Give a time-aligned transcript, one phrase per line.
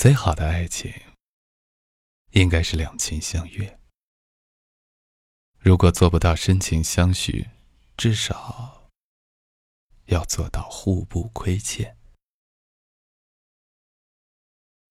[0.00, 0.90] 最好的爱情，
[2.30, 3.78] 应该是两情相悦。
[5.58, 7.46] 如果做不到深情相许，
[7.98, 8.90] 至少
[10.06, 11.98] 要做到互不亏欠。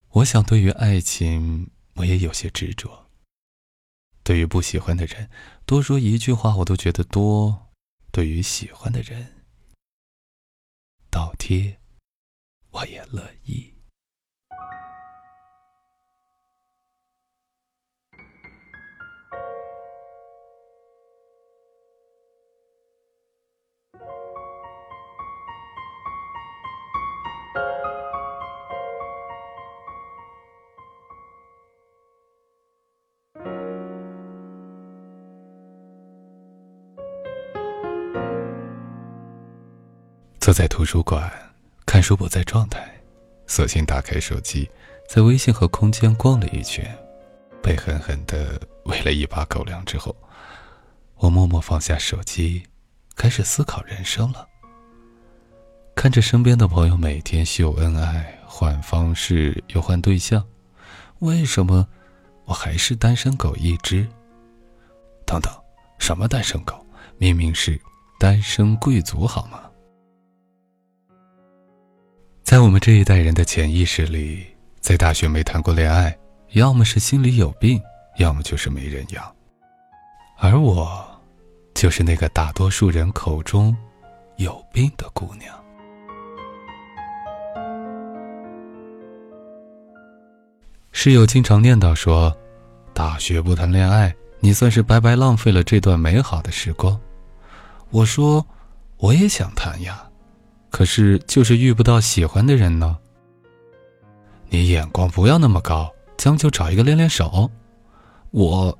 [0.10, 3.10] 我想，对于爱情，我也有些执着。
[4.24, 5.32] 对于不喜欢的人，
[5.66, 7.74] 多说一句话我都觉得多；
[8.12, 9.44] 对于喜欢的人，
[11.10, 11.80] 倒贴
[12.70, 13.74] 我也乐意。
[40.50, 41.32] 坐在图书馆，
[41.86, 42.84] 看书不在状态，
[43.46, 44.68] 索性打开手机，
[45.08, 46.84] 在微信和空间逛了一圈，
[47.62, 50.16] 被狠狠的喂了一把狗粮之后，
[51.18, 52.64] 我默默放下手机，
[53.16, 54.48] 开始思考人生了。
[55.96, 60.44] 看着身边的朋友每天秀恩爱，换方式又换对象，
[61.20, 61.88] 为什么
[62.46, 64.04] 我还是单身狗一只？
[65.28, 65.54] 等等，
[66.00, 66.84] 什么单身狗？
[67.20, 67.80] 明明是
[68.20, 69.69] 单身贵族，好吗？
[72.50, 74.44] 在我们这一代人的潜意识里，
[74.80, 76.18] 在大学没谈过恋爱，
[76.54, 77.80] 要么是心里有病，
[78.18, 79.36] 要么就是没人要。
[80.40, 81.08] 而我，
[81.76, 83.78] 就是那个大多数人口中
[84.38, 85.64] 有病的姑娘。
[90.92, 92.36] 室友经常念叨说
[92.96, 97.00] ：“大学不谈恋爱，你算是白白浪费了这段美好的时光。”
[97.92, 98.44] 我说
[98.98, 100.04] ：“我也想谈呀。”
[100.70, 102.98] 可是，就是遇不到喜欢的人呢。
[104.50, 107.50] 你眼光不要那么高，将就找一个练练手。
[108.32, 108.78] 我，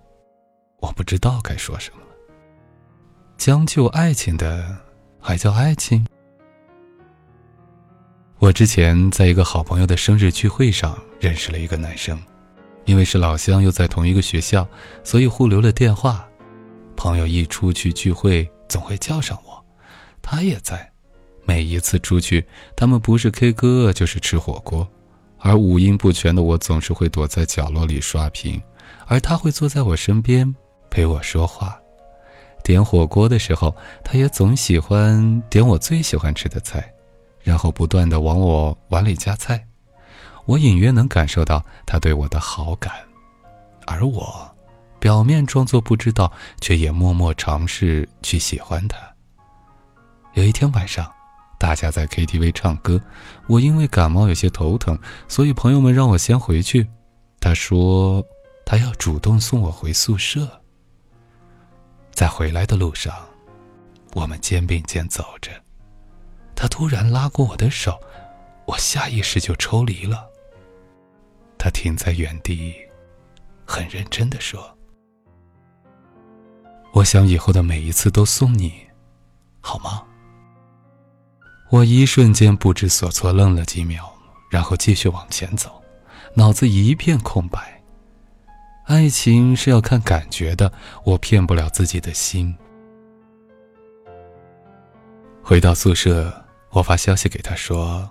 [0.80, 2.08] 我不知道该说什么了。
[3.38, 4.78] 将就爱情的，
[5.20, 6.06] 还叫爱情？
[8.38, 12.18] 我之前在一个好朋友的生日聚会上认识了一个男生，
[12.86, 14.68] 因为是老乡又在同一个学校，
[15.04, 16.26] 所以互留了电话。
[16.96, 19.66] 朋友一出去聚会，总会叫上我，
[20.22, 20.89] 他也在。
[21.50, 22.46] 每一次出去，
[22.76, 24.88] 他们不是 K 歌就是吃火锅，
[25.40, 28.62] 而五音不全的我总是会躲在角落里刷屏，
[29.08, 30.56] 而他会坐在我身边
[30.92, 31.76] 陪我说话。
[32.64, 36.88] 点火锅的时候，他也总喜欢点我最喜欢吃的菜，
[37.42, 39.66] 然后不断的往我碗里夹菜。
[40.46, 42.94] 我隐约能感受到他对我的好感，
[43.88, 44.48] 而我
[45.00, 46.32] 表面装作不知道，
[46.62, 49.00] 却也默默尝试去喜欢他。
[50.36, 51.12] 有一天晚上。
[51.60, 53.00] 大家在 KTV 唱歌，
[53.46, 54.98] 我因为感冒有些头疼，
[55.28, 56.88] 所以朋友们让我先回去。
[57.42, 58.26] 他说
[58.66, 60.48] 他要主动送我回宿舍。
[62.12, 63.14] 在回来的路上，
[64.14, 65.52] 我们肩并肩走着，
[66.56, 68.00] 他突然拉过我的手，
[68.66, 70.28] 我下意识就抽离了。
[71.58, 72.74] 他停在原地，
[73.66, 74.78] 很认真的说
[76.94, 78.74] ：“我想以后的每一次都送你，
[79.60, 80.06] 好吗？”
[81.70, 84.12] 我一瞬间不知所措，愣了几秒，
[84.50, 85.82] 然后继续往前走，
[86.34, 87.80] 脑子一片空白。
[88.86, 92.56] 爱情是要看感觉的，我骗不了自己的心。
[95.44, 98.10] 回到宿舍，我发消息给他说：“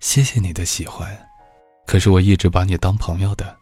[0.00, 1.16] 谢谢你的喜欢，
[1.86, 3.56] 可是我一直把你当朋友的，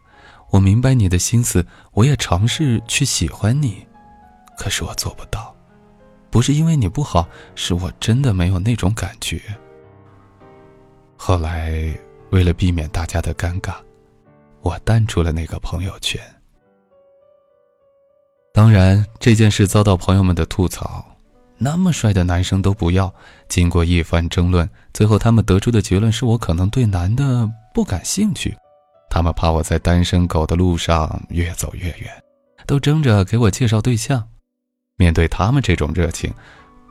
[0.49, 3.85] 我明白你的心思，我也尝试去喜欢你，
[4.57, 5.52] 可是我做不到。”
[6.33, 9.39] 不是因为你不好，是我真的没有那种感觉。
[11.15, 11.95] 后来，
[12.31, 13.75] 为了避免大家的尴尬，
[14.61, 16.19] 我淡出了那个朋友圈。
[18.51, 21.05] 当然，这件事遭到朋友们的吐槽，
[21.59, 23.13] 那么帅的男生都不要。
[23.47, 28.57] 经过一番争论，最后他们得出的结论是我可能对男的不感兴趣，
[29.07, 32.23] 他们怕我在单身狗的路上越走越远，
[32.65, 34.27] 都争着给我介绍对象。
[35.03, 36.33] 面对他们这种热情，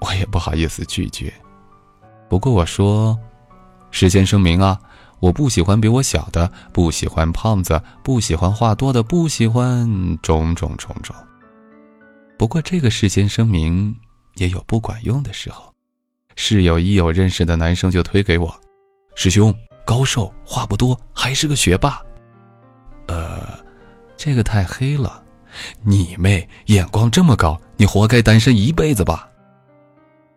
[0.03, 1.33] 我也不好意思拒绝。
[2.29, 3.19] 不过我说，
[3.91, 4.79] 事先声明啊，
[5.19, 9.89] 我不喜欢比我小的，不喜欢胖子，不喜欢话多的，不喜欢
[10.21, 11.17] 种种种种。
[12.37, 13.97] 不过这个事先声明
[14.35, 15.73] 也有不管用的时候，
[16.37, 18.55] 室友一有认识的男生就推给我，
[19.15, 19.55] 师兄
[19.87, 21.99] 高瘦，话不多，还是个学霸。
[23.07, 23.59] 呃，
[24.19, 25.22] 这个太黑了。
[25.83, 29.29] 你妹，眼光这么高，你活该单身一辈子吧。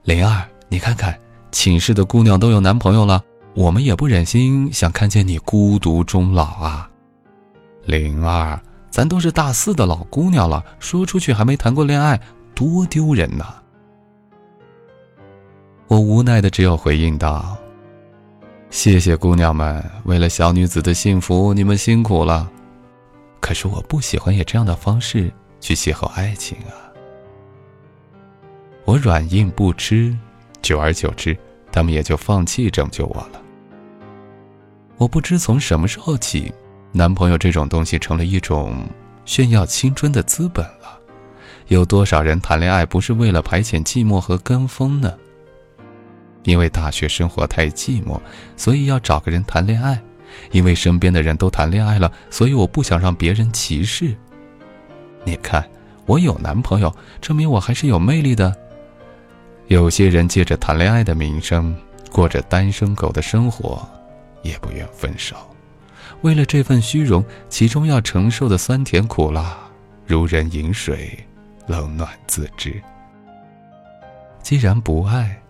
[0.04, 1.18] 灵儿，你看看，
[1.52, 3.24] 寝室的姑娘都有男朋友了，
[3.56, 6.90] 我们也不忍心想看见你孤独终老啊。
[7.86, 8.60] 灵儿，
[8.90, 12.20] 咱都是大四的老姑娘了，说出去还没谈过恋爱，
[12.54, 13.46] 多丢人呐！
[15.88, 17.56] 我无奈的只有回应道
[18.72, 22.50] ：“谢谢姑娘们，为了小女子的幸福，你们辛苦了。
[23.46, 25.32] 可是我不喜欢以这样的方式
[25.62, 26.74] 去邂逅爱情啊。”
[28.86, 30.18] 我软硬不吃，
[30.64, 31.38] 久而久之，
[31.72, 33.40] 他们也就放弃拯救我了。
[34.98, 36.52] 我不知从什么时候起，
[36.92, 38.84] 男朋友这种东西成了一种
[39.26, 41.00] 炫耀青春的资本了。
[41.68, 45.16] 有多少人谈恋爱不是为了排遣寂寞和跟风呢？
[46.46, 48.20] 因为大学生活太寂寞，
[48.58, 49.98] 所以要找个人谈恋爱；
[50.52, 54.16] 因为身边的人都谈恋爱了，所以我不想让别人歧视。
[55.24, 55.68] 你看，
[56.06, 58.56] 我有男朋友，证明我还是有魅力的。
[59.68, 61.76] 有些人借着谈恋爱的名声，
[62.12, 63.88] 过着单身狗的生活，
[64.44, 65.36] 也不愿分手。
[66.22, 69.58] 为了这份虚荣，其中要承受的酸甜苦辣，
[70.06, 71.18] 如人饮水，
[71.68, 72.80] 冷暖自知。
[74.44, 75.42] 既然不爱，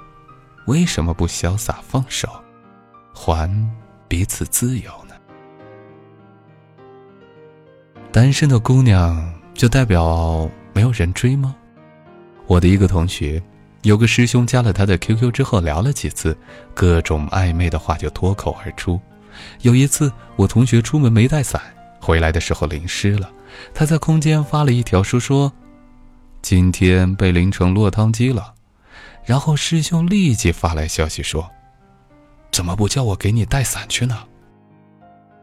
[0.67, 2.29] 为什么不潇洒放手，
[3.13, 3.49] 还
[4.15, 5.13] 彼此自由呢？
[8.13, 11.53] 单身的姑娘就代表没有人追吗？
[12.47, 13.44] 我的一个同学，
[13.81, 16.33] 有个师兄加了他的 QQ 之后聊了几次，
[16.73, 18.97] 各种暧昧的话就脱口而出。
[19.63, 21.62] 有一次，我同学出门没带伞，
[22.00, 23.29] 回来的时候淋湿了，
[23.73, 25.51] 他在空间发了一条说说
[26.41, 28.53] ：“今天被淋成落汤鸡了。”
[29.27, 31.51] 然后师兄立即发来消息说
[32.55, 34.17] ：“怎么不叫我给你带伞去呢？”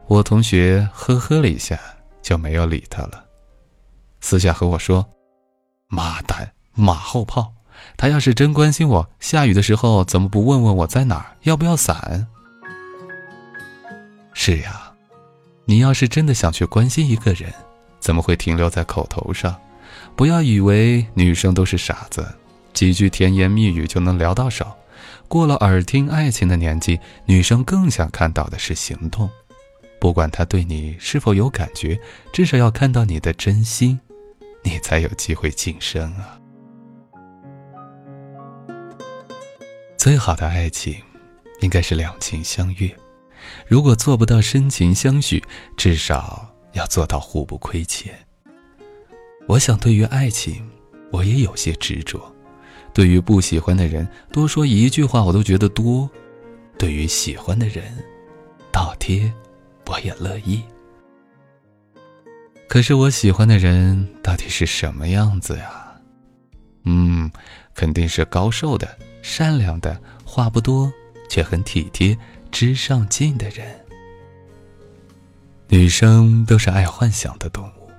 [0.09, 1.79] 我同学呵呵了一下，
[2.23, 3.23] 就没有理他了。
[4.19, 5.07] 私下和我说
[5.87, 7.53] ：“妈蛋，马后炮！
[7.97, 12.27] 他要是真关心我，下雨的时候怎么不问问我在哪儿，要不要伞？”
[14.33, 14.91] 是呀，
[15.65, 17.53] 你要是真的想去关心一个人，
[17.99, 19.55] 怎么会停留在口头上？
[20.15, 22.27] 不要以为女生都是傻子。
[22.73, 24.65] 几句甜言蜜语就能聊到手，
[25.27, 29.29] 过了耳听爱情的年纪，女生更想看到的是行动。
[29.99, 31.99] 不管他对你是否有感觉，
[32.33, 33.99] 至少要看到你的真心，
[34.63, 36.37] 你才有机会晋升啊！
[39.97, 41.01] 最好的爱情，
[41.61, 42.93] 应该是两情相悦。
[43.67, 45.41] 如果做不到深情相许，
[45.77, 48.13] 至少要做到互不亏欠。
[49.47, 50.69] 我想，对于爱情，
[51.11, 52.32] 我也有些执着。
[52.93, 56.07] 对于不喜欢的人，多说一句话我都觉得多；
[56.77, 57.83] 对于喜欢的人，
[58.71, 59.33] 倒贴
[59.87, 60.61] 我也乐意。
[62.67, 65.93] 可是我喜欢的人到底是什么样子呀？
[66.85, 67.31] 嗯，
[67.73, 68.87] 肯定是高瘦的、
[69.21, 70.91] 善良的、话不多
[71.29, 72.17] 却很体贴、
[72.51, 73.65] 知上进的人。
[75.67, 77.91] 女生都是爱幻想的动物，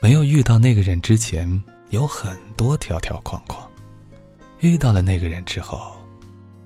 [0.00, 3.65] 没有遇到那个人之前，有很多条条框框。
[4.60, 5.96] 遇到了那个人之后，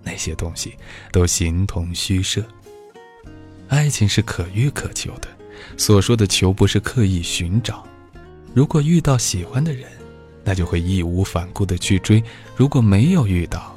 [0.02, 0.75] 那些东西
[1.12, 2.42] 都形同虚设。
[3.69, 5.28] 爱情是可遇可求的，
[5.76, 7.87] 所说的求不是刻意寻找。
[8.54, 9.88] 如果遇到喜欢的人，
[10.42, 12.22] 那就会义无反顾的去追；
[12.56, 13.76] 如果没有遇到，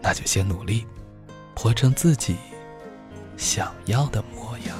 [0.00, 0.84] 那就先努力，
[1.54, 2.36] 活成自己
[3.36, 4.76] 想要的模样。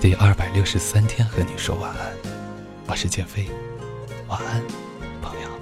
[0.00, 2.33] 第二百六十三天和你说晚安。
[2.86, 3.48] 我是剑飞。
[4.28, 4.62] 晚安
[5.22, 5.53] 朋友。